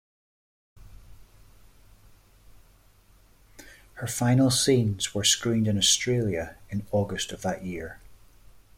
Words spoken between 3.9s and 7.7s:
Her final scenes were screened in Australia in August of that